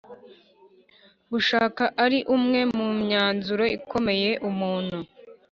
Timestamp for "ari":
2.03-2.19